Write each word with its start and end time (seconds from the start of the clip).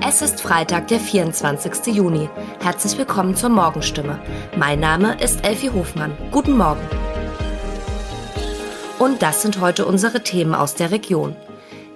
Es 0.00 0.22
ist 0.22 0.40
Freitag, 0.40 0.88
der 0.88 0.98
24. 0.98 1.94
Juni. 1.94 2.28
Herzlich 2.60 2.98
willkommen 2.98 3.36
zur 3.36 3.50
Morgenstimme. 3.50 4.20
Mein 4.56 4.80
Name 4.80 5.20
ist 5.20 5.44
Elfie 5.46 5.70
Hofmann. 5.70 6.16
Guten 6.30 6.56
Morgen. 6.56 6.80
Und 8.98 9.22
das 9.22 9.42
sind 9.42 9.60
heute 9.60 9.86
unsere 9.86 10.22
Themen 10.24 10.54
aus 10.54 10.74
der 10.74 10.90
Region. 10.90 11.36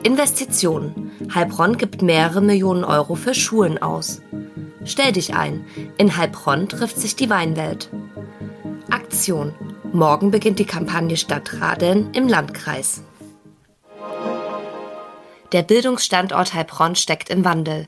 Investitionen. 0.04 1.10
Heilbronn 1.34 1.76
gibt 1.76 2.02
mehrere 2.02 2.40
Millionen 2.40 2.84
Euro 2.84 3.16
für 3.16 3.34
Schulen 3.34 3.82
aus. 3.82 4.22
Stell 4.84 5.12
dich 5.12 5.34
ein. 5.34 5.64
In 5.98 6.16
Heilbronn 6.16 6.68
trifft 6.68 6.98
sich 6.98 7.16
die 7.16 7.30
Weinwelt. 7.30 7.90
Aktion. 8.90 9.54
Morgen 9.92 10.30
beginnt 10.30 10.58
die 10.58 10.66
Kampagne 10.66 11.16
Stadtradeln 11.16 12.12
im 12.12 12.28
Landkreis. 12.28 13.02
Der 15.52 15.62
Bildungsstandort 15.62 16.54
Heilbronn 16.54 16.96
steckt 16.96 17.28
im 17.28 17.44
Wandel. 17.44 17.86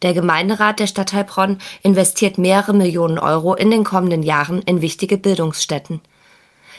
Der 0.00 0.14
Gemeinderat 0.14 0.80
der 0.80 0.86
Stadt 0.86 1.12
Heilbronn 1.12 1.58
investiert 1.82 2.38
mehrere 2.38 2.72
Millionen 2.72 3.18
Euro 3.18 3.54
in 3.54 3.70
den 3.70 3.84
kommenden 3.84 4.22
Jahren 4.22 4.62
in 4.62 4.80
wichtige 4.80 5.18
Bildungsstätten. 5.18 6.00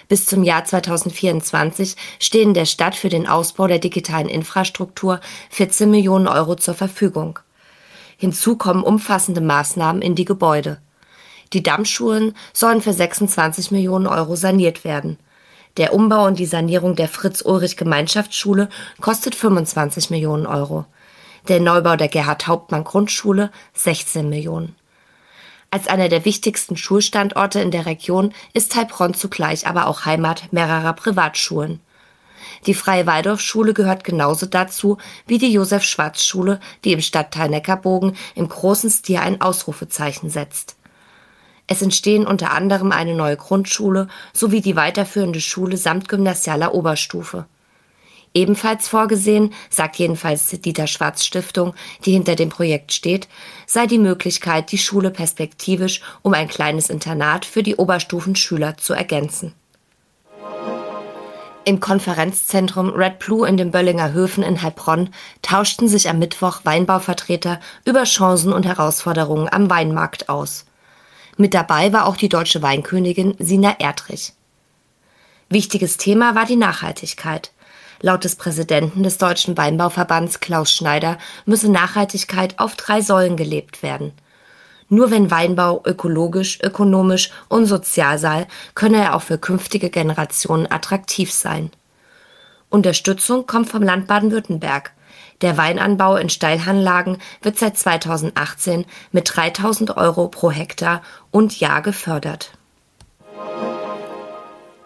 Bis 0.08 0.26
zum 0.26 0.44
Jahr 0.44 0.66
2024 0.66 1.96
stehen 2.20 2.54
der 2.56 2.66
Stadt 2.66 2.96
für 2.96 3.10
den 3.10 3.28
Ausbau 3.28 3.68
der 3.68 3.80
digitalen 3.80 4.28
Infrastruktur 4.28 5.22
14 5.52 5.90
Millionen 5.90 6.28
Euro 6.28 6.56
zur 6.56 6.74
Verfügung. 6.74 7.40
Hinzu 8.18 8.58
kommen 8.58 8.84
umfassende 8.84 9.42
Maßnahmen 9.42 10.02
in 10.02 10.16
die 10.16 10.26
Gebäude. 10.26 10.80
Die 11.54 11.62
Dammschulen 11.62 12.36
sollen 12.54 12.82
für 12.82 12.94
26 12.94 13.70
Millionen 13.70 14.08
Euro 14.08 14.36
saniert 14.36 14.84
werden. 14.84 15.20
Der 15.78 15.96
Umbau 15.96 16.28
und 16.28 16.38
die 16.38 16.46
Sanierung 16.46 16.96
der 16.96 17.08
Fritz-Ulrich-Gemeinschaftsschule 17.08 18.70
kostet 19.02 19.34
25 19.34 20.12
Millionen 20.12 20.46
Euro. 20.46 20.86
Der 21.48 21.60
Neubau 21.60 21.96
der 21.96 22.10
Gerhard-Hauptmann-Grundschule 22.10 23.52
16 23.74 24.30
Millionen. 24.30 24.76
Als 25.72 25.88
einer 25.88 26.10
der 26.10 26.26
wichtigsten 26.26 26.78
Schulstandorte 26.78 27.60
in 27.60 27.72
der 27.72 27.88
Region 27.88 28.34
ist 28.54 28.76
Heilbronn 28.76 29.16
zugleich 29.16 29.66
aber 29.66 29.88
auch 29.88 30.06
Heimat 30.06 30.54
mehrerer 30.54 30.94
Privatschulen. 30.94 31.80
Die 32.68 32.76
Freie 32.76 33.08
Waldorfschule 33.08 33.74
gehört 33.74 34.04
genauso 34.04 34.46
dazu 34.46 35.00
wie 35.26 35.40
die 35.40 35.52
Josef-Schwarz-Schule, 35.52 36.60
die 36.84 36.94
im 36.94 37.02
Stadtteil 37.02 37.50
Neckarbogen 37.50 38.16
im 38.36 38.48
großen 38.48 38.92
Stil 38.92 39.18
ein 39.18 39.42
Ausrufezeichen 39.42 40.30
setzt. 40.30 40.76
Es 41.74 41.82
entstehen 41.82 42.28
unter 42.28 42.52
anderem 42.52 42.92
eine 42.92 43.16
neue 43.16 43.36
Grundschule 43.36 44.08
sowie 44.32 44.62
die 44.62 44.76
weiterführende 44.76 45.42
Schule 45.42 45.76
samt 45.76 46.08
gymnasialer 46.08 46.76
Oberstufe. 46.76 47.48
Ebenfalls 48.36 48.88
vorgesehen, 48.88 49.52
sagt 49.72 49.96
jedenfalls 49.96 50.46
die 50.46 50.62
Dieter 50.62 50.86
Schwarz 50.86 51.26
Stiftung, 51.26 51.74
die 52.06 52.12
hinter 52.12 52.36
dem 52.36 52.50
Projekt 52.50 52.94
steht, 52.94 53.28
sei 53.66 53.88
die 53.88 53.98
Möglichkeit, 53.98 54.72
die 54.72 54.78
Schule 54.78 55.10
perspektivisch 55.10 56.02
um 56.22 56.36
ein 56.36 56.48
kleines 56.48 56.92
Internat 56.92 57.44
für 57.44 57.64
die 57.64 57.76
Oberstufenschüler 57.76 58.78
zu 58.78 58.94
ergänzen. 58.94 59.56
Im 61.66 61.80
Konferenzzentrum 61.80 62.92
Red 62.92 63.18
Blue 63.18 63.48
in 63.48 63.58
den 63.58 63.72
Böllinger 63.72 64.14
Höfen 64.14 64.44
in 64.44 64.62
Heilbronn 64.62 65.10
tauschten 65.42 65.88
sich 65.88 66.08
am 66.08 66.20
Mittwoch 66.20 66.60
Weinbauvertreter 66.66 67.60
über 67.84 68.04
Chancen 68.04 68.54
und 68.54 68.68
Herausforderungen 68.68 69.50
am 69.52 69.72
Weinmarkt 69.72 70.30
aus. 70.30 70.66
Mit 71.38 71.54
dabei 71.54 71.92
war 71.94 72.06
auch 72.06 72.18
die 72.18 72.30
deutsche 72.30 72.62
Weinkönigin 72.62 73.36
Sina 73.40 73.76
Erdrich. 73.80 74.34
Wichtiges 75.50 75.98
Thema 75.98 76.36
war 76.36 76.46
die 76.46 76.56
Nachhaltigkeit. 76.56 77.52
Laut 78.02 78.24
des 78.24 78.36
Präsidenten 78.36 79.04
des 79.04 79.18
Deutschen 79.18 79.58
Weinbauverbands 79.58 80.40
Klaus 80.40 80.72
Schneider 80.72 81.18
müsse 81.46 81.72
Nachhaltigkeit 81.72 82.60
auf 82.60 82.76
drei 82.76 83.02
Säulen 83.02 83.38
gelebt 83.38 83.82
werden. 83.82 84.12
Nur 84.90 85.10
wenn 85.10 85.32
Weinbau 85.32 85.82
ökologisch, 85.86 86.60
ökonomisch 86.62 87.32
und 87.50 87.66
sozial 87.66 88.20
sei, 88.20 88.46
könne 88.76 88.98
er 88.98 89.16
auch 89.16 89.22
für 89.22 89.38
künftige 89.38 89.90
Generationen 89.90 90.70
attraktiv 90.70 91.32
sein. 91.32 91.72
Unterstützung 92.70 93.48
kommt 93.48 93.70
vom 93.70 93.82
Land 93.84 94.08
Baden-Württemberg. 94.08 94.92
Der 95.42 95.58
Weinanbau 95.58 96.16
in 96.16 96.30
Steilhanlagen 96.30 97.18
wird 97.42 97.58
seit 97.58 97.78
2018 97.78 98.86
mit 99.12 99.32
3000 99.36 99.98
Euro 99.98 100.28
pro 100.28 100.52
Hektar 100.52 101.02
und 101.32 101.60
Jahr 101.60 101.82
gefördert. 101.82 102.52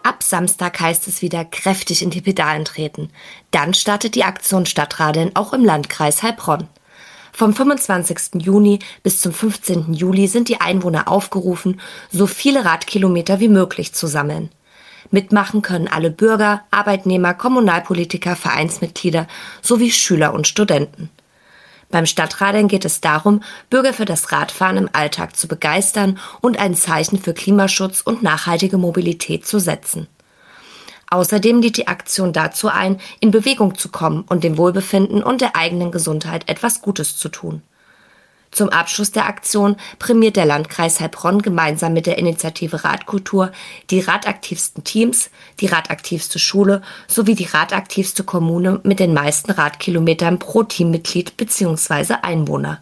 Ab 0.02 0.22
Samstag 0.22 0.80
heißt 0.80 1.06
es 1.06 1.22
wieder 1.22 1.44
kräftig 1.44 2.02
in 2.02 2.10
die 2.10 2.22
Pedalen 2.22 2.64
treten. 2.64 3.10
Dann 3.50 3.74
startet 3.74 4.14
die 4.14 4.24
Aktion 4.24 4.64
Stadtradeln 4.64 5.36
auch 5.36 5.52
im 5.52 5.64
Landkreis 5.64 6.22
Heilbronn. 6.22 6.66
Vom 7.32 7.54
25. 7.54 8.42
Juni 8.42 8.80
bis 9.02 9.20
zum 9.20 9.32
15. 9.32 9.92
Juli 9.92 10.26
sind 10.26 10.48
die 10.48 10.60
Einwohner 10.60 11.08
aufgerufen, 11.08 11.80
so 12.10 12.26
viele 12.26 12.64
Radkilometer 12.64 13.38
wie 13.38 13.48
möglich 13.48 13.92
zu 13.92 14.06
sammeln. 14.06 14.50
Mitmachen 15.10 15.62
können 15.62 15.88
alle 15.88 16.10
Bürger, 16.10 16.62
Arbeitnehmer, 16.70 17.34
Kommunalpolitiker, 17.34 18.36
Vereinsmitglieder 18.36 19.26
sowie 19.62 19.90
Schüler 19.90 20.34
und 20.34 20.46
Studenten. 20.46 21.10
Beim 21.90 22.04
Stadtradeln 22.04 22.68
geht 22.68 22.84
es 22.84 23.00
darum, 23.00 23.42
Bürger 23.70 23.94
für 23.94 24.04
das 24.04 24.30
Radfahren 24.30 24.76
im 24.76 24.90
Alltag 24.92 25.36
zu 25.36 25.48
begeistern 25.48 26.18
und 26.42 26.58
ein 26.58 26.74
Zeichen 26.74 27.18
für 27.18 27.32
Klimaschutz 27.32 28.02
und 28.02 28.22
nachhaltige 28.22 28.76
Mobilität 28.76 29.46
zu 29.46 29.58
setzen. 29.58 30.06
Außerdem 31.10 31.62
lädt 31.62 31.78
die 31.78 31.88
Aktion 31.88 32.34
dazu 32.34 32.68
ein, 32.68 33.00
in 33.20 33.30
Bewegung 33.30 33.78
zu 33.78 33.88
kommen 33.88 34.24
und 34.28 34.44
dem 34.44 34.58
Wohlbefinden 34.58 35.22
und 35.22 35.40
der 35.40 35.56
eigenen 35.56 35.90
Gesundheit 35.90 36.48
etwas 36.48 36.82
Gutes 36.82 37.16
zu 37.16 37.30
tun. 37.30 37.62
Zum 38.50 38.70
Abschluss 38.70 39.12
der 39.12 39.26
Aktion 39.26 39.76
prämiert 39.98 40.36
der 40.36 40.46
Landkreis 40.46 41.00
Heilbronn 41.00 41.42
gemeinsam 41.42 41.92
mit 41.92 42.06
der 42.06 42.18
Initiative 42.18 42.82
Radkultur 42.82 43.52
die 43.90 44.00
radaktivsten 44.00 44.84
Teams, 44.84 45.30
die 45.60 45.66
radaktivste 45.66 46.38
Schule 46.38 46.82
sowie 47.06 47.34
die 47.34 47.44
radaktivste 47.44 48.24
Kommune 48.24 48.80
mit 48.84 49.00
den 49.00 49.12
meisten 49.12 49.50
Radkilometern 49.50 50.38
pro 50.38 50.62
Teammitglied 50.62 51.36
bzw. 51.36 52.14
Einwohner. 52.22 52.80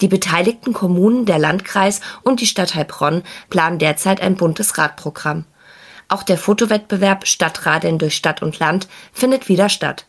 Die 0.00 0.08
beteiligten 0.08 0.72
Kommunen, 0.72 1.26
der 1.26 1.38
Landkreis 1.38 2.00
und 2.22 2.40
die 2.40 2.46
Stadt 2.46 2.74
Heilbronn 2.74 3.22
planen 3.50 3.78
derzeit 3.78 4.20
ein 4.20 4.36
buntes 4.36 4.78
Radprogramm. 4.78 5.44
Auch 6.08 6.22
der 6.22 6.36
Fotowettbewerb 6.36 7.26
Stadtradeln 7.26 7.98
durch 7.98 8.14
Stadt 8.16 8.42
und 8.42 8.58
Land 8.58 8.86
findet 9.12 9.48
wieder 9.48 9.68
statt 9.68 10.04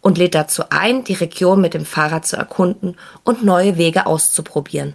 und 0.00 0.18
lädt 0.18 0.34
dazu 0.34 0.64
ein, 0.70 1.04
die 1.04 1.14
Region 1.14 1.60
mit 1.60 1.74
dem 1.74 1.84
Fahrrad 1.84 2.26
zu 2.26 2.36
erkunden 2.36 2.96
und 3.24 3.44
neue 3.44 3.76
Wege 3.76 4.06
auszuprobieren. 4.06 4.94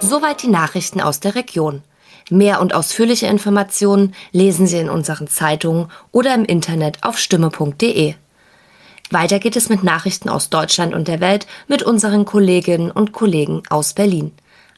Soweit 0.00 0.42
die 0.42 0.48
Nachrichten 0.48 1.00
aus 1.00 1.20
der 1.20 1.34
Region. 1.34 1.82
Mehr 2.30 2.60
und 2.60 2.74
ausführliche 2.74 3.26
Informationen 3.26 4.14
lesen 4.32 4.66
Sie 4.66 4.78
in 4.78 4.88
unseren 4.88 5.26
Zeitungen 5.26 5.90
oder 6.12 6.34
im 6.34 6.44
Internet 6.44 7.02
auf 7.02 7.18
stimme.de. 7.18 8.14
Weiter 9.10 9.40
geht 9.40 9.56
es 9.56 9.68
mit 9.68 9.82
Nachrichten 9.82 10.28
aus 10.28 10.50
Deutschland 10.50 10.94
und 10.94 11.08
der 11.08 11.20
Welt 11.20 11.46
mit 11.66 11.82
unseren 11.82 12.24
Kolleginnen 12.24 12.92
und 12.92 13.12
Kollegen 13.12 13.62
aus 13.68 13.92
Berlin. 13.92 14.32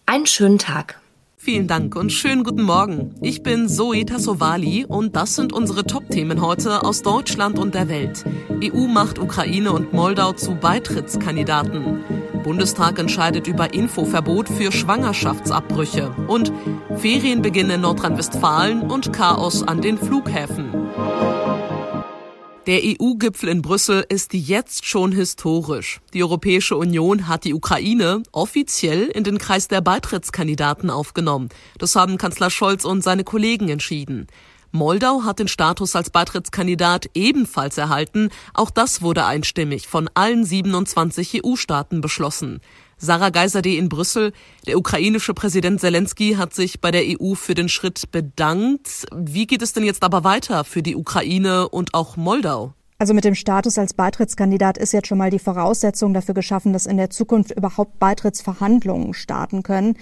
Einen 0.06 0.26
schönen 0.26 0.58
Tag. 0.58 1.01
Vielen 1.44 1.66
Dank 1.66 1.96
und 1.96 2.12
schönen 2.12 2.44
guten 2.44 2.62
Morgen. 2.62 3.16
Ich 3.20 3.42
bin 3.42 3.68
Zoe 3.68 4.06
Tassovali 4.06 4.84
und 4.84 5.16
das 5.16 5.34
sind 5.34 5.52
unsere 5.52 5.82
Top-Themen 5.82 6.40
heute 6.40 6.84
aus 6.84 7.02
Deutschland 7.02 7.58
und 7.58 7.74
der 7.74 7.88
Welt. 7.88 8.24
EU 8.62 8.86
macht 8.86 9.18
Ukraine 9.18 9.72
und 9.72 9.92
Moldau 9.92 10.34
zu 10.34 10.54
Beitrittskandidaten. 10.54 12.04
Bundestag 12.44 13.00
entscheidet 13.00 13.48
über 13.48 13.74
Infoverbot 13.74 14.48
für 14.48 14.70
Schwangerschaftsabbrüche. 14.70 16.14
Und 16.28 16.52
Ferienbeginn 16.94 17.70
in 17.70 17.80
Nordrhein-Westfalen 17.80 18.82
und 18.82 19.12
Chaos 19.12 19.64
an 19.64 19.80
den 19.80 19.98
Flughäfen. 19.98 20.70
Der 22.66 22.80
EU-Gipfel 22.84 23.48
in 23.48 23.60
Brüssel 23.60 24.04
ist 24.08 24.34
jetzt 24.34 24.86
schon 24.86 25.10
historisch. 25.10 26.00
Die 26.14 26.22
Europäische 26.22 26.76
Union 26.76 27.26
hat 27.26 27.42
die 27.42 27.54
Ukraine 27.54 28.22
offiziell 28.30 29.06
in 29.06 29.24
den 29.24 29.38
Kreis 29.38 29.66
der 29.66 29.80
Beitrittskandidaten 29.80 30.88
aufgenommen. 30.88 31.48
Das 31.78 31.96
haben 31.96 32.18
Kanzler 32.18 32.50
Scholz 32.50 32.84
und 32.84 33.02
seine 33.02 33.24
Kollegen 33.24 33.68
entschieden. 33.68 34.28
Moldau 34.70 35.24
hat 35.24 35.40
den 35.40 35.48
Status 35.48 35.96
als 35.96 36.10
Beitrittskandidat 36.10 37.10
ebenfalls 37.14 37.76
erhalten. 37.78 38.30
Auch 38.54 38.70
das 38.70 39.02
wurde 39.02 39.26
einstimmig 39.26 39.88
von 39.88 40.08
allen 40.14 40.44
27 40.44 41.42
EU-Staaten 41.44 42.00
beschlossen. 42.00 42.60
Sarah 43.02 43.30
Geiserde 43.30 43.74
in 43.74 43.88
Brüssel. 43.88 44.32
Der 44.68 44.78
ukrainische 44.78 45.34
Präsident 45.34 45.80
Zelensky 45.80 46.34
hat 46.34 46.54
sich 46.54 46.80
bei 46.80 46.92
der 46.92 47.02
EU 47.02 47.34
für 47.34 47.54
den 47.54 47.68
Schritt 47.68 48.12
bedankt. 48.12 49.06
Wie 49.12 49.48
geht 49.48 49.60
es 49.60 49.72
denn 49.72 49.82
jetzt 49.82 50.04
aber 50.04 50.22
weiter 50.22 50.62
für 50.62 50.84
die 50.84 50.94
Ukraine 50.94 51.68
und 51.68 51.94
auch 51.94 52.16
Moldau? 52.16 52.74
Also 53.02 53.14
mit 53.14 53.24
dem 53.24 53.34
Status 53.34 53.78
als 53.78 53.94
Beitrittskandidat 53.94 54.78
ist 54.78 54.92
jetzt 54.92 55.08
schon 55.08 55.18
mal 55.18 55.30
die 55.30 55.40
Voraussetzung 55.40 56.14
dafür 56.14 56.34
geschaffen, 56.34 56.72
dass 56.72 56.86
in 56.86 56.96
der 56.96 57.10
Zukunft 57.10 57.50
überhaupt 57.50 57.98
Beitrittsverhandlungen 57.98 59.14
starten 59.14 59.64
können. 59.64 59.96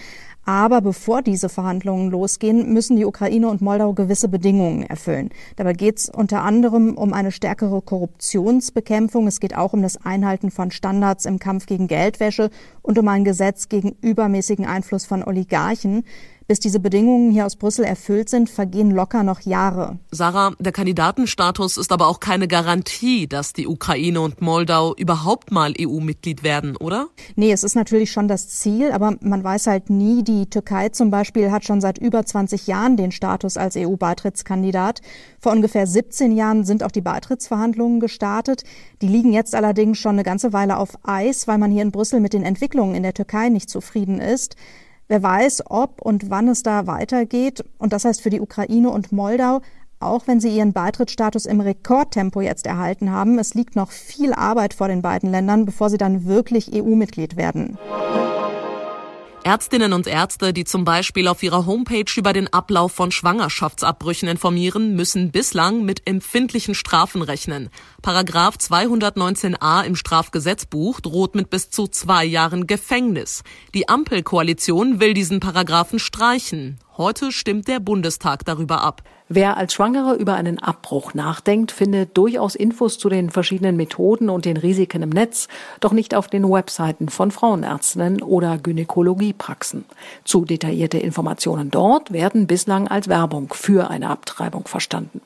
Aber 0.45 0.81
bevor 0.81 1.23
diese 1.23 1.49
Verhandlungen 1.49 2.11
losgehen, 2.11 2.73
müssen 2.73 2.97
die 2.97 3.05
Ukraine 3.05 3.49
und 3.49 3.61
Moldau 3.61 3.93
gewisse 3.93 4.29
Bedingungen 4.29 4.83
erfüllen. 4.83 5.31
Dabei 5.57 5.75
geht 5.75 5.99
es 5.99 6.09
unter 6.09 6.43
anderem 6.43 6.97
um 6.97 7.13
eine 7.13 7.31
stärkere 7.31 7.83
Korruptionsbekämpfung. 7.83 9.27
Es 9.27 9.41
geht 9.41 9.57
auch 9.57 9.73
um 9.73 9.83
das 9.83 10.05
Einhalten 10.05 10.51
von 10.51 10.71
Standards 10.71 11.27
im 11.27 11.39
Kampf 11.39 11.67
gegen 11.67 11.89
Geldwäsche 11.89 12.51
und 12.83 12.99
um 12.99 13.07
ein 13.09 13.25
Gesetz 13.25 13.69
gegen 13.69 13.97
übermäßigen 14.01 14.67
Einfluss 14.67 15.05
von 15.05 15.23
Oligarchen. 15.23 16.05
Bis 16.51 16.59
diese 16.59 16.81
Bedingungen 16.81 17.31
hier 17.31 17.47
aus 17.47 17.55
Brüssel 17.55 17.85
erfüllt 17.85 18.29
sind, 18.29 18.51
vergehen 18.51 18.91
locker 18.91 19.23
noch 19.23 19.43
Jahre. 19.43 20.01
Sarah, 20.11 20.51
der 20.59 20.73
Kandidatenstatus 20.73 21.77
ist 21.77 21.93
aber 21.93 22.09
auch 22.09 22.19
keine 22.19 22.49
Garantie, 22.49 23.29
dass 23.29 23.53
die 23.53 23.69
Ukraine 23.69 24.21
und 24.21 24.41
Moldau 24.41 24.97
überhaupt 24.97 25.53
mal 25.53 25.73
EU-Mitglied 25.81 26.43
werden, 26.43 26.77
oder? 26.77 27.07
Nee, 27.37 27.53
es 27.53 27.63
ist 27.63 27.77
natürlich 27.77 28.11
schon 28.11 28.27
das 28.27 28.49
Ziel, 28.49 28.91
aber 28.91 29.15
man 29.21 29.45
weiß 29.45 29.69
halt 29.69 29.91
nie. 29.91 30.25
Die 30.25 30.51
Türkei 30.51 30.89
zum 30.89 31.13
Beispiel 31.13 31.53
hat 31.53 31.65
schon 31.65 31.81
seit 31.81 31.99
über 31.99 32.27
20 32.27 32.67
Jahren 32.67 32.97
den 32.97 33.13
Status 33.13 33.57
als 33.57 33.77
EU-Beitrittskandidat. 33.77 35.03
Vor 35.39 35.53
ungefähr 35.53 35.87
17 35.87 36.33
Jahren 36.33 36.65
sind 36.65 36.83
auch 36.83 36.91
die 36.91 37.01
Beitrittsverhandlungen 37.01 38.01
gestartet. 38.01 38.65
Die 39.03 39.07
liegen 39.07 39.33
jetzt 39.33 39.55
allerdings 39.55 39.99
schon 39.99 40.17
eine 40.17 40.25
ganze 40.25 40.53
Weile 40.53 40.79
auf 40.79 40.99
Eis, 41.05 41.47
weil 41.47 41.59
man 41.59 41.71
hier 41.71 41.83
in 41.83 41.93
Brüssel 41.93 42.19
mit 42.19 42.33
den 42.33 42.43
Entwicklungen 42.43 42.97
in 42.97 43.05
der 43.05 43.15
Türkei 43.15 43.51
nicht 43.51 43.71
zufrieden 43.71 44.21
ist. 44.21 44.57
Wer 45.11 45.25
weiß, 45.25 45.65
ob 45.69 46.01
und 46.03 46.31
wann 46.31 46.47
es 46.47 46.63
da 46.63 46.87
weitergeht. 46.87 47.65
Und 47.79 47.93
das 47.93 48.05
heißt 48.05 48.21
für 48.21 48.31
die 48.31 48.41
Ukraine 48.41 48.91
und 48.91 49.11
Moldau, 49.11 49.61
auch 49.99 50.29
wenn 50.29 50.39
sie 50.39 50.57
ihren 50.57 50.73
Beitrittsstatus 50.73 51.47
im 51.47 51.61
Rekordtempo 51.61 52.41
jetzt 52.41 52.65
erhalten 52.65 53.11
haben, 53.11 53.41
es 53.41 53.55
liegt 53.55 53.75
noch 53.75 53.91
viel 53.91 54.33
Arbeit 54.33 54.73
vor 54.73 54.87
den 54.87 55.03
beiden 55.03 55.29
Ländern, 55.33 55.65
bevor 55.65 55.91
sie 55.91 55.99
dann 55.99 56.27
wirklich 56.27 56.73
EU-Mitglied 56.73 57.37
werden. 57.37 57.77
Ärztinnen 59.43 59.95
und 59.95 60.07
Ärzte, 60.07 60.53
die 60.53 60.65
zum 60.65 60.85
Beispiel 60.85 61.27
auf 61.27 61.43
ihrer 61.43 61.65
Homepage 61.65 62.13
über 62.17 62.35
den 62.35 62.53
Ablauf 62.53 62.93
von 62.93 63.11
Schwangerschaftsabbrüchen 63.11 64.29
informieren, 64.29 64.95
müssen 64.95 65.31
bislang 65.31 65.85
mit 65.85 66.07
empfindlichen 66.07 66.75
Strafen 66.75 67.23
rechnen. 67.23 67.71
Paragraph 68.03 68.57
219a 68.57 69.85
im 69.85 69.97
Strafgesetzbuch 69.97 71.01
droht 71.01 71.35
mit 71.35 71.49
bis 71.49 71.71
zu 71.71 71.87
zwei 71.89 72.25
Jahren 72.25 72.67
Gefängnis. 72.67 73.43
Die 73.73 73.89
Ampelkoalition 73.89 75.01
will 75.01 75.15
diesen 75.15 75.41
Paragraphen 75.41 75.99
streichen. 75.99 76.79
Heute 76.99 77.33
stimmt 77.33 77.67
der 77.67 77.81
Bundestag 77.81 78.45
darüber 78.45 78.83
ab. 78.83 79.03
Wer 79.33 79.57
als 79.57 79.75
Schwangere 79.75 80.17
über 80.17 80.35
einen 80.35 80.59
Abbruch 80.59 81.15
nachdenkt, 81.15 81.71
findet 81.71 82.17
durchaus 82.17 82.57
Infos 82.57 82.99
zu 82.99 83.09
den 83.09 83.31
verschiedenen 83.31 83.77
Methoden 83.77 84.29
und 84.29 84.45
den 84.45 84.57
Risiken 84.57 85.05
im 85.05 85.11
Netz, 85.11 85.47
doch 85.79 85.93
nicht 85.93 86.17
auf 86.17 86.27
den 86.27 86.51
Webseiten 86.51 87.09
von 87.09 87.31
Frauenärztinnen 87.31 88.23
oder 88.23 88.59
Gynäkologiepraxen. 88.59 89.85
Zu 90.25 90.45
detaillierte 90.45 90.99
Informationen 90.99 91.71
dort 91.71 92.13
werden 92.13 92.49
bislang 92.49 92.89
als 92.89 93.07
Werbung 93.07 93.55
für 93.55 93.89
eine 93.89 94.11
Abtreibung 94.11 94.67
verstanden. 94.67 95.21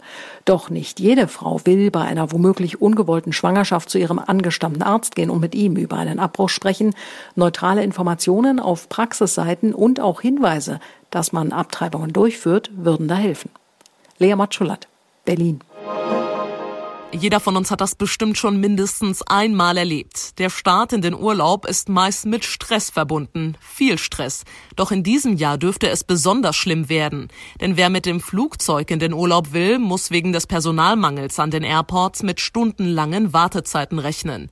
Doch 0.45 0.69
nicht 0.69 1.01
jede 1.01 1.27
Frau 1.27 1.63
will 1.65 1.91
bei 1.91 2.03
einer 2.03 2.31
womöglich 2.31 2.83
ungewollten 2.83 3.33
Schwangerschaft 3.33 3.89
zu 3.89 3.97
ihrem 3.97 4.19
angestammten 4.19 4.83
Arzt 4.83 5.17
gehen 5.17 5.31
und 5.31 5.41
mit 5.41 5.55
ihm 5.55 5.77
über 5.77 5.97
einen 5.97 6.21
Abbruch 6.21 6.51
sprechen. 6.51 6.95
Neutrale 7.37 7.83
Informationen 7.83 8.61
auf 8.61 8.91
Praxisseiten 8.91 9.73
und 9.73 9.99
auch 9.99 10.21
Hinweise, 10.21 10.79
dass 11.09 11.33
man 11.33 11.53
Abtreibungen 11.53 12.13
durchführt, 12.13 12.71
würden 12.77 13.09
da 13.09 13.15
helfen. 13.15 13.49
Lea 14.19 14.37
Matschulat, 14.37 14.87
Berlin. 15.25 15.59
Jeder 17.13 17.41
von 17.41 17.57
uns 17.57 17.71
hat 17.71 17.81
das 17.81 17.95
bestimmt 17.95 18.39
schon 18.39 18.59
mindestens 18.59 19.23
einmal 19.23 19.77
erlebt. 19.77 20.39
Der 20.39 20.51
Start 20.51 20.93
in 20.93 21.01
den 21.01 21.15
Urlaub 21.15 21.65
ist 21.65 21.89
meist 21.89 22.27
mit 22.27 22.45
Stress 22.45 22.91
verbunden. 22.91 23.57
Viel 23.61 23.99
Stress. 23.99 24.45
Doch 24.77 24.93
in 24.93 25.03
diesem 25.03 25.37
Jahr 25.37 25.59
dürfte 25.59 25.89
es 25.89 26.05
besonders 26.05 26.57
schlimm 26.57 26.89
werden. 26.89 27.29
Denn 27.61 27.77
wer 27.77 27.89
mit 27.89 28.07
dem 28.07 28.21
Flugzeug 28.21 28.91
in 28.91 28.99
den 28.99 29.13
Urlaub 29.13 29.53
will, 29.53 29.79
muss 29.79 30.11
wegen 30.11 30.33
des 30.33 30.47
Personalmangels 30.47 31.39
an 31.39 31.51
den 31.51 31.63
Airports 31.63 32.23
mit 32.23 32.41
stundenlangen 32.41 33.33
Wartezeiten 33.33 33.99
rechnen. 33.99 34.51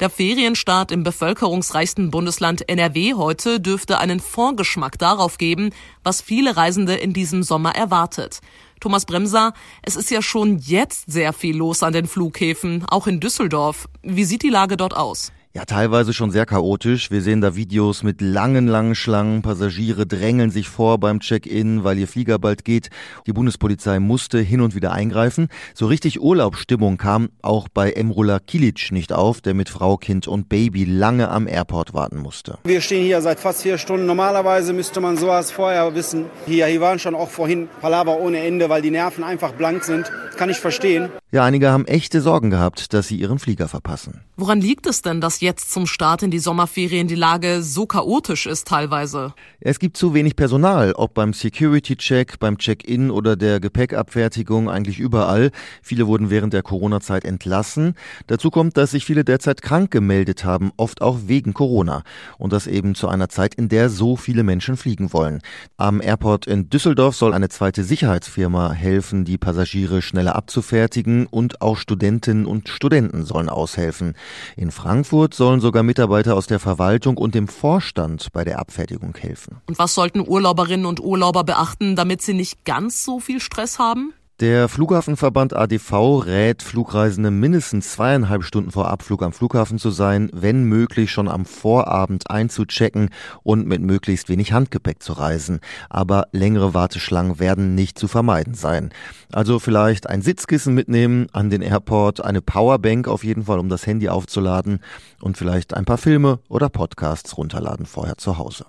Der 0.00 0.10
Ferienstart 0.10 0.90
im 0.90 1.04
bevölkerungsreichsten 1.04 2.10
Bundesland 2.10 2.68
NRW 2.68 3.14
heute 3.14 3.60
dürfte 3.60 3.98
einen 3.98 4.18
Vorgeschmack 4.18 4.98
darauf 4.98 5.38
geben, 5.38 5.70
was 6.02 6.20
viele 6.20 6.56
Reisende 6.56 6.94
in 6.94 7.12
diesem 7.12 7.44
Sommer 7.44 7.76
erwartet. 7.76 8.40
Thomas 8.80 9.06
Bremser, 9.06 9.54
es 9.82 9.94
ist 9.94 10.10
ja 10.10 10.20
schon 10.20 10.58
jetzt 10.58 11.12
sehr 11.12 11.32
viel 11.32 11.56
los 11.56 11.84
an 11.84 11.92
den 11.92 12.08
Flughäfen, 12.08 12.84
auch 12.88 13.06
in 13.06 13.20
Düsseldorf. 13.20 13.88
Wie 14.02 14.24
sieht 14.24 14.42
die 14.42 14.50
Lage 14.50 14.76
dort 14.76 14.96
aus? 14.96 15.30
Ja, 15.56 15.64
teilweise 15.66 16.12
schon 16.12 16.32
sehr 16.32 16.46
chaotisch. 16.46 17.12
Wir 17.12 17.22
sehen 17.22 17.40
da 17.40 17.54
Videos 17.54 18.02
mit 18.02 18.20
langen, 18.20 18.66
langen 18.66 18.96
Schlangen. 18.96 19.40
Passagiere 19.40 20.04
drängeln 20.04 20.50
sich 20.50 20.68
vor 20.68 20.98
beim 20.98 21.20
Check-in, 21.20 21.84
weil 21.84 21.96
ihr 21.96 22.08
Flieger 22.08 22.40
bald 22.40 22.64
geht. 22.64 22.90
Die 23.28 23.32
Bundespolizei 23.32 24.00
musste 24.00 24.40
hin 24.40 24.60
und 24.60 24.74
wieder 24.74 24.90
eingreifen. 24.90 25.46
So 25.72 25.86
richtig 25.86 26.20
Urlaubsstimmung 26.20 26.96
kam 26.96 27.28
auch 27.40 27.68
bei 27.68 27.92
Emrula 27.92 28.40
Kilic 28.40 28.90
nicht 28.90 29.12
auf, 29.12 29.42
der 29.42 29.54
mit 29.54 29.68
Frau, 29.68 29.96
Kind 29.96 30.26
und 30.26 30.48
Baby 30.48 30.86
lange 30.86 31.28
am 31.28 31.46
Airport 31.46 31.94
warten 31.94 32.18
musste. 32.18 32.58
Wir 32.64 32.80
stehen 32.80 33.04
hier 33.04 33.22
seit 33.22 33.38
fast 33.38 33.62
vier 33.62 33.78
Stunden. 33.78 34.06
Normalerweise 34.06 34.72
müsste 34.72 35.00
man 35.00 35.16
sowas 35.16 35.52
vorher 35.52 35.94
wissen. 35.94 36.24
Hier, 36.46 36.66
hier 36.66 36.80
waren 36.80 36.98
schon 36.98 37.14
auch 37.14 37.30
vorhin 37.30 37.68
Palaver 37.80 38.18
ohne 38.18 38.40
Ende, 38.40 38.68
weil 38.70 38.82
die 38.82 38.90
Nerven 38.90 39.22
einfach 39.22 39.52
blank 39.52 39.84
sind. 39.84 40.10
kann 40.36 40.50
ich 40.50 40.58
verstehen. 40.58 41.10
Ja, 41.30 41.44
einige 41.44 41.70
haben 41.70 41.86
echte 41.86 42.20
Sorgen 42.20 42.50
gehabt, 42.50 42.92
dass 42.92 43.08
sie 43.08 43.16
ihren 43.16 43.38
Flieger 43.38 43.68
verpassen. 43.68 44.22
Woran 44.36 44.60
liegt 44.60 44.86
es 44.86 45.02
denn, 45.02 45.20
dass 45.20 45.40
jetzt 45.44 45.70
zum 45.70 45.86
Start 45.86 46.24
in 46.24 46.32
die 46.32 46.40
Sommerferien 46.40 47.06
die 47.06 47.14
Lage 47.14 47.62
so 47.62 47.86
chaotisch 47.86 48.46
ist 48.46 48.66
teilweise? 48.66 49.34
Es 49.60 49.78
gibt 49.78 49.96
zu 49.96 50.14
wenig 50.14 50.34
Personal, 50.34 50.92
ob 50.94 51.14
beim 51.14 51.32
Security-Check, 51.32 52.40
beim 52.40 52.58
Check-in 52.58 53.10
oder 53.10 53.36
der 53.36 53.60
Gepäckabfertigung, 53.60 54.68
eigentlich 54.68 54.98
überall. 54.98 55.52
Viele 55.82 56.06
wurden 56.06 56.30
während 56.30 56.52
der 56.52 56.62
Corona-Zeit 56.62 57.24
entlassen. 57.24 57.94
Dazu 58.26 58.50
kommt, 58.50 58.76
dass 58.76 58.90
sich 58.92 59.04
viele 59.04 59.24
derzeit 59.24 59.62
krank 59.62 59.90
gemeldet 59.90 60.44
haben, 60.44 60.72
oft 60.76 61.02
auch 61.02 61.18
wegen 61.26 61.54
Corona. 61.54 62.02
Und 62.38 62.52
das 62.52 62.66
eben 62.66 62.94
zu 62.94 63.08
einer 63.08 63.28
Zeit, 63.28 63.54
in 63.54 63.68
der 63.68 63.90
so 63.90 64.16
viele 64.16 64.42
Menschen 64.42 64.76
fliegen 64.76 65.12
wollen. 65.12 65.42
Am 65.76 66.00
Airport 66.00 66.46
in 66.46 66.70
Düsseldorf 66.70 67.16
soll 67.16 67.34
eine 67.34 67.50
zweite 67.50 67.84
Sicherheitsfirma 67.84 68.72
helfen, 68.72 69.24
die 69.24 69.38
Passagiere 69.38 70.00
schneller 70.00 70.34
abzufertigen 70.34 71.26
und 71.26 71.60
auch 71.60 71.76
Studentinnen 71.76 72.46
und 72.46 72.68
Studenten 72.70 73.24
sollen 73.24 73.50
aushelfen. 73.50 74.14
In 74.56 74.70
Frankfurt 74.70 75.33
sollen 75.36 75.60
sogar 75.60 75.82
Mitarbeiter 75.82 76.36
aus 76.36 76.46
der 76.46 76.60
Verwaltung 76.60 77.16
und 77.16 77.34
dem 77.34 77.48
Vorstand 77.48 78.32
bei 78.32 78.44
der 78.44 78.58
Abfertigung 78.58 79.14
helfen. 79.16 79.60
Und 79.68 79.78
was 79.78 79.94
sollten 79.94 80.26
Urlauberinnen 80.26 80.86
und 80.86 81.00
Urlauber 81.00 81.44
beachten, 81.44 81.96
damit 81.96 82.22
sie 82.22 82.34
nicht 82.34 82.64
ganz 82.64 83.04
so 83.04 83.20
viel 83.20 83.40
Stress 83.40 83.78
haben? 83.78 84.12
Der 84.40 84.68
Flughafenverband 84.68 85.54
ADV 85.54 85.92
rät 86.26 86.64
Flugreisende 86.64 87.30
mindestens 87.30 87.92
zweieinhalb 87.92 88.42
Stunden 88.42 88.72
vor 88.72 88.88
Abflug 88.88 89.22
am 89.22 89.32
Flughafen 89.32 89.78
zu 89.78 89.90
sein, 89.90 90.28
wenn 90.32 90.64
möglich 90.64 91.12
schon 91.12 91.28
am 91.28 91.44
Vorabend 91.44 92.28
einzuchecken 92.28 93.10
und 93.44 93.68
mit 93.68 93.80
möglichst 93.80 94.28
wenig 94.28 94.52
Handgepäck 94.52 95.00
zu 95.04 95.12
reisen. 95.12 95.60
Aber 95.88 96.26
längere 96.32 96.74
Warteschlangen 96.74 97.38
werden 97.38 97.76
nicht 97.76 97.96
zu 97.96 98.08
vermeiden 98.08 98.54
sein. 98.54 98.90
Also 99.30 99.60
vielleicht 99.60 100.10
ein 100.10 100.20
Sitzkissen 100.20 100.74
mitnehmen 100.74 101.28
an 101.30 101.48
den 101.48 101.62
Airport, 101.62 102.24
eine 102.24 102.42
Powerbank 102.42 103.06
auf 103.06 103.22
jeden 103.22 103.44
Fall, 103.44 103.60
um 103.60 103.68
das 103.68 103.86
Handy 103.86 104.08
aufzuladen 104.08 104.80
und 105.20 105.38
vielleicht 105.38 105.74
ein 105.74 105.84
paar 105.84 105.98
Filme 105.98 106.40
oder 106.48 106.68
Podcasts 106.68 107.38
runterladen 107.38 107.86
vorher 107.86 108.18
zu 108.18 108.36
Hause. 108.36 108.66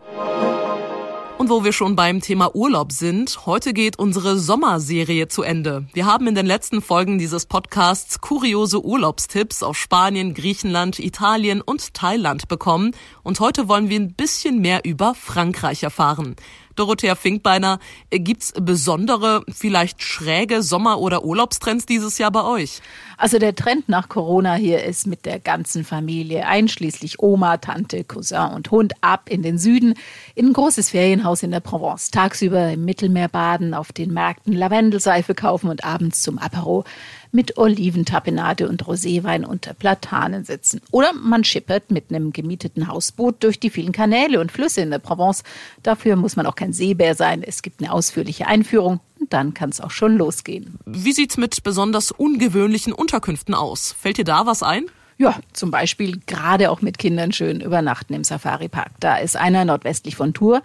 Und 1.37 1.49
wo 1.49 1.65
wir 1.65 1.73
schon 1.73 1.97
beim 1.97 2.21
Thema 2.21 2.55
Urlaub 2.55 2.93
sind, 2.93 3.45
heute 3.45 3.73
geht 3.73 3.99
unsere 3.99 4.39
Sommerserie 4.39 5.27
zu 5.27 5.43
Ende. 5.43 5.85
Wir 5.91 6.05
haben 6.05 6.27
in 6.27 6.35
den 6.35 6.45
letzten 6.45 6.81
Folgen 6.81 7.19
dieses 7.19 7.45
Podcasts 7.45 8.21
kuriose 8.21 8.83
Urlaubstipps 8.83 9.61
auf 9.61 9.77
Spanien, 9.77 10.33
Griechenland, 10.33 10.97
Italien 10.97 11.59
und 11.59 11.93
Thailand 11.93 12.47
bekommen. 12.47 12.91
Und 13.21 13.41
heute 13.41 13.67
wollen 13.67 13.89
wir 13.89 13.99
ein 13.99 14.13
bisschen 14.13 14.61
mehr 14.61 14.85
über 14.85 15.13
Frankreich 15.13 15.83
erfahren. 15.83 16.37
Dorothea 16.75 17.15
Finkbeiner, 17.15 17.79
gibt's 18.09 18.53
besondere, 18.59 19.43
vielleicht 19.51 20.01
schräge 20.01 20.61
Sommer- 20.61 20.99
oder 20.99 21.23
Urlaubstrends 21.23 21.85
dieses 21.85 22.17
Jahr 22.17 22.31
bei 22.31 22.43
euch? 22.43 22.81
Also 23.17 23.39
der 23.39 23.55
Trend 23.55 23.87
nach 23.87 24.09
Corona 24.09 24.55
hier 24.55 24.83
ist 24.83 25.07
mit 25.07 25.25
der 25.25 25.39
ganzen 25.39 25.85
Familie, 25.85 26.45
einschließlich 26.47 27.19
Oma, 27.19 27.57
Tante, 27.57 28.03
Cousin 28.03 28.51
und 28.53 28.71
Hund, 28.71 28.93
ab 29.01 29.29
in 29.29 29.41
den 29.41 29.57
Süden, 29.57 29.93
in 30.35 30.47
ein 30.47 30.53
großes 30.53 30.89
Ferienhaus 30.89 31.43
in 31.43 31.51
der 31.51 31.61
Provence. 31.61 32.11
Tagsüber 32.11 32.71
im 32.71 32.83
Mittelmeer 32.83 33.29
baden, 33.29 33.73
auf 33.73 33.93
den 33.93 34.13
Märkten 34.13 34.53
Lavendelseife 34.53 35.33
kaufen 35.33 35.69
und 35.69 35.85
abends 35.85 36.21
zum 36.21 36.37
Apero 36.37 36.83
mit 37.31 37.57
Oliventapenade 37.57 38.67
und 38.67 38.83
Roséwein 38.85 39.45
unter 39.45 39.73
Platanen 39.73 40.43
sitzen. 40.45 40.81
Oder 40.91 41.13
man 41.13 41.43
schippert 41.43 41.91
mit 41.91 42.09
einem 42.09 42.33
gemieteten 42.33 42.87
Hausboot 42.87 43.43
durch 43.43 43.59
die 43.59 43.69
vielen 43.69 43.91
Kanäle 43.91 44.39
und 44.39 44.51
Flüsse 44.51 44.81
in 44.81 44.91
der 44.91 44.99
Provence. 44.99 45.43
Dafür 45.83 46.15
muss 46.15 46.35
man 46.35 46.45
auch 46.45 46.55
kein 46.55 46.73
Seebär 46.73 47.15
sein. 47.15 47.43
Es 47.43 47.61
gibt 47.61 47.81
eine 47.81 47.91
ausführliche 47.91 48.47
Einführung 48.47 48.99
und 49.19 49.33
dann 49.33 49.53
kann 49.53 49.69
es 49.69 49.81
auch 49.81 49.91
schon 49.91 50.17
losgehen. 50.17 50.79
Wie 50.85 51.13
sieht's 51.13 51.37
mit 51.37 51.63
besonders 51.63 52.11
ungewöhnlichen 52.11 52.93
Unterkünften 52.93 53.53
aus? 53.53 53.95
Fällt 53.97 54.17
dir 54.17 54.25
da 54.25 54.45
was 54.45 54.63
ein? 54.63 54.85
Ja, 55.17 55.39
zum 55.53 55.71
Beispiel 55.71 56.19
gerade 56.25 56.69
auch 56.69 56.81
mit 56.81 56.97
Kindern 56.97 57.31
schön 57.31 57.61
übernachten 57.61 58.13
im 58.13 58.23
Safari-Park. 58.23 58.91
Da 58.99 59.17
ist 59.17 59.37
einer 59.37 59.63
nordwestlich 59.63 60.15
von 60.15 60.33
Tours 60.33 60.61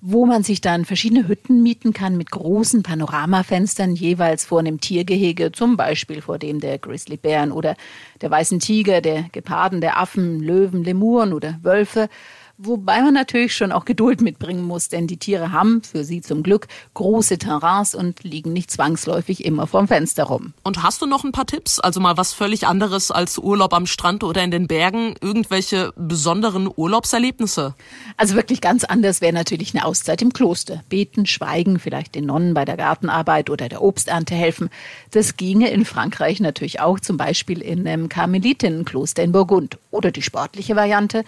wo 0.00 0.26
man 0.26 0.42
sich 0.42 0.60
dann 0.60 0.84
verschiedene 0.84 1.26
Hütten 1.26 1.62
mieten 1.62 1.92
kann 1.92 2.16
mit 2.16 2.30
großen 2.30 2.82
Panoramafenstern 2.82 3.94
jeweils 3.94 4.44
vor 4.44 4.60
einem 4.60 4.80
Tiergehege, 4.80 5.52
zum 5.52 5.76
Beispiel 5.76 6.20
vor 6.20 6.38
dem 6.38 6.60
der 6.60 6.78
Grizzlybären 6.78 7.52
oder 7.52 7.76
der 8.20 8.30
weißen 8.30 8.60
Tiger, 8.60 9.00
der 9.00 9.24
Geparden, 9.32 9.80
der 9.80 9.98
Affen, 9.98 10.40
Löwen, 10.40 10.84
Lemuren 10.84 11.32
oder 11.32 11.58
Wölfe. 11.62 12.08
Wobei 12.58 13.02
man 13.02 13.12
natürlich 13.12 13.54
schon 13.54 13.70
auch 13.70 13.84
Geduld 13.84 14.22
mitbringen 14.22 14.64
muss, 14.64 14.88
denn 14.88 15.06
die 15.06 15.18
Tiere 15.18 15.52
haben, 15.52 15.82
für 15.82 16.04
sie 16.04 16.22
zum 16.22 16.42
Glück, 16.42 16.68
große 16.94 17.36
Terrains 17.36 17.94
und 17.94 18.24
liegen 18.24 18.54
nicht 18.54 18.70
zwangsläufig 18.70 19.44
immer 19.44 19.66
vorm 19.66 19.88
Fenster 19.88 20.24
rum. 20.24 20.54
Und 20.62 20.82
hast 20.82 21.02
du 21.02 21.06
noch 21.06 21.22
ein 21.22 21.32
paar 21.32 21.46
Tipps? 21.46 21.78
Also 21.80 22.00
mal 22.00 22.16
was 22.16 22.32
völlig 22.32 22.66
anderes 22.66 23.10
als 23.10 23.36
Urlaub 23.36 23.74
am 23.74 23.86
Strand 23.86 24.24
oder 24.24 24.42
in 24.42 24.50
den 24.50 24.68
Bergen? 24.68 25.16
Irgendwelche 25.20 25.92
besonderen 25.96 26.66
Urlaubserlebnisse? 26.74 27.74
Also 28.16 28.36
wirklich 28.36 28.62
ganz 28.62 28.84
anders 28.84 29.20
wäre 29.20 29.34
natürlich 29.34 29.74
eine 29.74 29.84
Auszeit 29.84 30.22
im 30.22 30.32
Kloster. 30.32 30.82
Beten, 30.88 31.26
schweigen, 31.26 31.78
vielleicht 31.78 32.14
den 32.14 32.24
Nonnen 32.24 32.54
bei 32.54 32.64
der 32.64 32.78
Gartenarbeit 32.78 33.50
oder 33.50 33.68
der 33.68 33.82
Obsternte 33.82 34.34
helfen. 34.34 34.70
Das 35.10 35.36
ginge 35.36 35.68
in 35.68 35.84
Frankreich 35.84 36.40
natürlich 36.40 36.80
auch, 36.80 37.00
zum 37.00 37.18
Beispiel 37.18 37.60
in 37.60 37.86
einem 37.86 38.08
Karmelitinnenkloster 38.08 39.22
in 39.22 39.32
Burgund. 39.32 39.76
Oder 39.90 40.10
die 40.10 40.22
sportliche 40.22 40.74
Variante, 40.74 41.24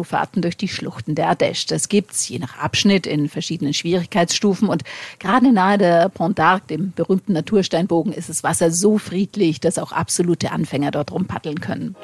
Wildwasserkanufahrten 0.00 0.42
durch 0.42 0.56
die 0.56 0.68
Schluchten 0.68 1.14
der 1.14 1.30
Ardèche. 1.30 1.68
Das 1.68 1.88
gibt's 1.88 2.28
je 2.28 2.38
nach 2.38 2.58
Abschnitt 2.58 3.06
in 3.06 3.28
verschiedenen 3.28 3.74
Schwierigkeitsstufen 3.74 4.68
und 4.68 4.82
gerade 5.18 5.52
nahe 5.52 5.78
der 5.78 6.08
Pont 6.08 6.38
d'Arc, 6.38 6.66
dem 6.68 6.92
berühmten 6.92 7.32
Natursteinbogen, 7.32 8.12
ist 8.12 8.28
das 8.28 8.42
Wasser 8.42 8.70
so 8.70 8.98
friedlich, 8.98 9.60
dass 9.60 9.78
auch 9.78 9.92
absolute 9.92 10.52
Anfänger 10.52 10.90
dort 10.90 11.12
rumpaddeln 11.12 11.60
können. 11.60 11.96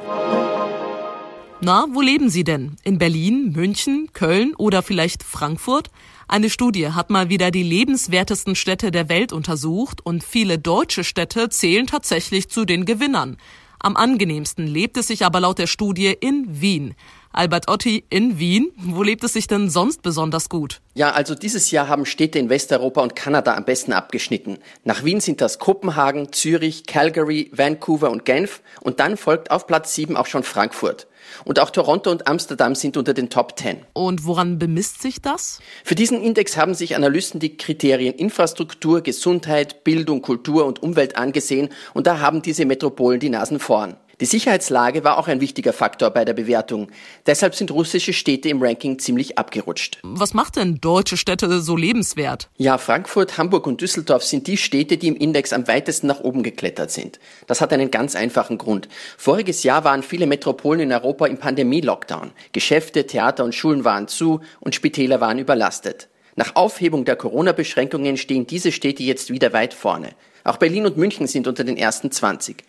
Na, 1.63 1.87
wo 1.91 2.03
leben 2.03 2.29
Sie 2.29 2.45
denn? 2.45 2.77
In 2.85 2.99
Berlin, 2.99 3.53
München, 3.53 4.11
Köln 4.13 4.55
oder 4.57 4.83
vielleicht 4.83 5.23
Frankfurt? 5.23 5.91
Eine 6.29 6.51
Studie 6.51 6.91
hat 6.91 7.09
mal 7.09 7.31
wieder 7.31 7.51
die 7.51 7.63
lebenswertesten 7.63 8.57
Städte 8.57 8.91
der 8.91 9.09
Welt 9.09 9.33
untersucht 9.33 10.05
und 10.05 10.23
viele 10.23 10.59
deutsche 10.59 11.03
Städte 11.03 11.49
zählen 11.49 11.87
tatsächlich 11.87 12.51
zu 12.51 12.67
den 12.67 12.85
Gewinnern. 12.85 13.39
Am 13.79 13.97
angenehmsten 13.97 14.67
lebt 14.67 14.97
es 14.97 15.07
sich 15.07 15.25
aber 15.25 15.41
laut 15.41 15.59
der 15.59 15.67
Studie 15.67 16.09
in 16.09 16.47
Wien. 16.49 16.95
Albert 17.37 17.69
Otti 17.69 18.05
in 18.09 18.39
Wien. 18.39 18.73
Wo 18.79 19.03
lebt 19.03 19.23
es 19.23 19.35
sich 19.35 19.47
denn 19.47 19.69
sonst 19.69 20.01
besonders 20.01 20.49
gut? 20.49 20.81
Ja, 20.95 21.13
also 21.13 21.35
dieses 21.35 21.71
Jahr 21.71 21.87
haben 21.87 22.07
Städte 22.07 22.39
in 22.39 22.49
Westeuropa 22.49 23.03
und 23.03 23.15
Kanada 23.15 23.55
am 23.55 23.67
besten 23.67 23.93
abgeschnitten. 23.93 24.57
Nach 24.85 25.05
Wien 25.05 25.21
sind 25.21 25.43
das 25.43 25.59
Kopenhagen, 25.59 26.33
Zürich, 26.33 26.87
Calgary, 26.87 27.51
Vancouver 27.53 28.11
und 28.11 28.25
Genf 28.25 28.63
und 28.81 29.01
dann 29.01 29.19
folgt 29.19 29.51
auf 29.51 29.67
Platz 29.67 29.95
7 29.95 30.17
auch 30.17 30.25
schon 30.25 30.45
Frankfurt. 30.45 31.09
Und 31.45 31.61
auch 31.61 31.71
Toronto 31.71 32.11
und 32.11 32.27
Amsterdam 32.27 32.75
sind 32.75 32.97
unter 32.97 33.13
den 33.13 33.29
Top 33.29 33.59
10. 33.59 33.85
Und 33.93 34.25
woran 34.25 34.59
bemisst 34.59 35.03
sich 35.03 35.21
das? 35.21 35.61
Für 35.85 35.97
diesen 35.97 36.23
Index 36.23 36.57
haben 36.57 36.73
sich 36.73 36.97
Analysten 36.97 37.41
die 37.41 37.59
Kriterien 37.59 38.15
Infrastruktur, 38.15 39.03
Gesundheit, 39.03 39.85
Bildung, 39.85 40.23
Kultur 40.23 40.65
und 40.65 40.83
Umwelt 40.83 41.17
angesehen 41.17 41.69
und 41.93 42.07
da 42.07 42.21
haben 42.21 42.41
diese 42.41 42.65
Metropolen 42.65 43.21
die 43.21 43.29
Nasen 43.29 43.59
vorn. 43.59 43.97
Die 44.19 44.25
Sicherheitslage 44.25 45.05
war 45.05 45.19
auch 45.19 45.29
ein 45.29 45.43
wichtiger 45.43 45.75
Faktor 45.75 46.09
bei 46.09 46.25
der 46.25 46.33
Bewertung. 46.33 46.89
Deshalb 47.27 47.55
sind 47.55 47.71
russische 47.71 48.15
Städte 48.15 48.49
im 48.49 48.63
Ranking 48.63 48.99
ziemlich 48.99 49.37
abgerutscht. 49.37 49.99
Was 50.03 50.33
macht 50.33 50.57
denn 50.57 50.81
deutsche 50.81 51.19
Städte 51.19 51.61
so 51.61 51.77
lebenswert? 51.77 52.49
Ja, 52.57 52.79
Frankfurt, 52.79 53.37
Hamburg 53.37 53.67
und 53.67 53.83
Düsseldorf 53.83 54.25
sind 54.25 54.47
die 54.47 54.57
Städte, 54.57 54.97
die 54.97 55.09
im 55.09 55.17
Index 55.17 55.53
am 55.53 55.69
weitesten 55.69 56.07
nach 56.07 56.21
oben 56.21 56.43
geklettert 56.43 56.91
sind. 56.91 57.21
Das 57.47 57.61
hat 57.61 57.75
einen 57.75 57.91
ganz 57.91 58.17
einfachen 58.17 58.57
Grund. 58.57 58.89
Voriges 59.19 59.65
Jahr 59.65 59.85
waren 59.85 60.03
viele 60.03 60.27
Metropolen 60.27 60.81
in 60.81 60.93
Europa 60.93 61.27
im 61.27 61.37
Pandemie-Lockdown. 61.37 62.31
Geschäfte, 62.53 63.07
Theater 63.07 63.45
und 63.45 63.55
Schulen 63.55 63.85
waren 63.85 64.09
zu 64.09 64.41
und 64.61 64.75
Spitäler 64.75 65.21
waren 65.21 65.39
überlastet. 65.39 66.09
Nach 66.37 66.57
Aufhebung 66.57 67.05
der 67.05 67.17
Corona-Beschränkungen 67.17 68.17
stehen 68.17 68.47
diese 68.47 68.73
Städte 68.73 69.03
jetzt 69.03 69.31
wieder 69.31 69.53
weit 69.53 69.75
vorne. 69.75 70.11
Auch 70.43 70.57
Berlin 70.57 70.87
und 70.87 70.97
München 70.97 71.27
sind 71.27 71.49
unter 71.49 71.65
den 71.65 71.77
ersten 71.77 72.11
20. 72.11 72.63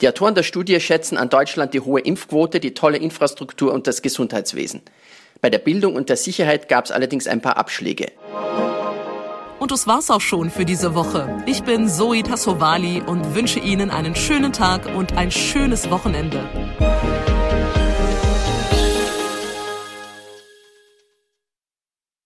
Die 0.00 0.08
Autoren 0.08 0.34
der 0.34 0.44
Studie 0.44 0.80
schätzen 0.80 1.18
an 1.18 1.28
Deutschland 1.28 1.74
die 1.74 1.80
hohe 1.80 2.00
Impfquote, 2.00 2.58
die 2.58 2.72
tolle 2.72 2.96
Infrastruktur 2.96 3.72
und 3.72 3.86
das 3.86 4.00
Gesundheitswesen. 4.00 4.80
Bei 5.42 5.50
der 5.50 5.58
Bildung 5.58 5.94
und 5.94 6.08
der 6.08 6.16
Sicherheit 6.16 6.68
gab 6.68 6.86
es 6.86 6.90
allerdings 6.90 7.26
ein 7.26 7.42
paar 7.42 7.58
Abschläge. 7.58 8.06
Und 9.58 9.70
das 9.70 9.86
war's 9.86 10.10
auch 10.10 10.22
schon 10.22 10.48
für 10.48 10.64
diese 10.64 10.94
Woche. 10.94 11.42
Ich 11.44 11.64
bin 11.64 11.86
Zoe 11.86 12.22
Tassovali 12.22 13.02
und 13.04 13.34
wünsche 13.34 13.60
Ihnen 13.60 13.90
einen 13.90 14.14
schönen 14.16 14.54
Tag 14.54 14.86
und 14.96 15.18
ein 15.18 15.30
schönes 15.30 15.90
Wochenende. 15.90 16.48